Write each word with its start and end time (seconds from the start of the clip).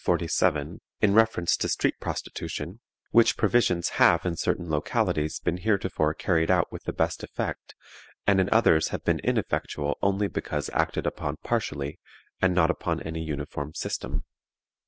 47, 0.03 0.81
in 0.99 1.13
reference 1.13 1.55
to 1.55 1.69
street 1.69 1.99
prostitution, 1.99 2.79
which 3.11 3.37
provisions 3.37 3.89
have 4.01 4.25
in 4.25 4.35
certain 4.35 4.67
localities 4.67 5.39
been 5.39 5.57
heretofore 5.57 6.15
carried 6.15 6.49
out 6.49 6.71
with 6.71 6.85
the 6.85 6.91
best 6.91 7.21
effect, 7.21 7.75
and 8.25 8.41
in 8.41 8.49
others 8.51 8.87
have 8.87 9.03
been 9.05 9.19
ineffectual 9.19 9.99
only 10.01 10.27
because 10.27 10.71
acted 10.73 11.05
upon 11.05 11.37
partially, 11.43 11.99
and 12.41 12.55
not 12.55 12.71
upon 12.71 12.99
any 13.03 13.21
uniform 13.23 13.75
system. 13.75 14.23